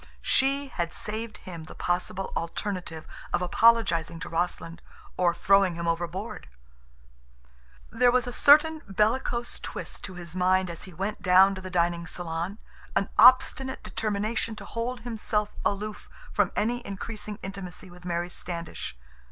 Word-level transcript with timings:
She 0.23 0.69
had 0.69 0.93
saved 0.93 1.37
him 1.37 1.65
the 1.65 1.75
possible 1.75 2.33
alternative 2.35 3.05
of 3.31 3.43
apologizing 3.43 4.19
to 4.21 4.29
Rossland 4.29 4.81
or 5.15 5.31
throwing 5.31 5.75
him 5.75 5.87
overboard! 5.87 6.49
There 7.91 8.09
was 8.09 8.25
a 8.25 8.33
certain 8.33 8.81
bellicose 8.89 9.59
twist 9.59 10.03
to 10.05 10.15
his 10.15 10.35
mind 10.35 10.71
as 10.71 10.85
he 10.85 10.91
went 10.95 11.21
down 11.21 11.53
to 11.53 11.61
the 11.61 11.69
dining 11.69 12.07
salon, 12.07 12.57
an 12.95 13.09
obstinate 13.19 13.83
determination 13.83 14.55
to 14.55 14.65
hold 14.65 15.01
himself 15.01 15.49
aloof 15.63 16.09
from 16.33 16.51
any 16.55 16.83
increasing 16.83 17.37
intimacy 17.43 17.91
with 17.91 18.03
Mary 18.03 18.31
Standish. 18.31 18.97